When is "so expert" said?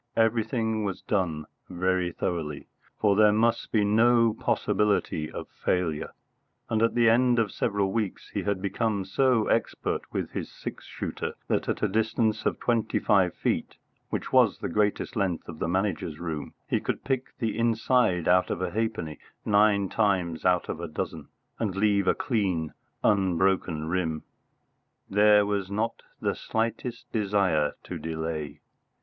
9.05-10.01